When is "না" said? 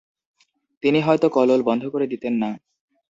2.33-2.49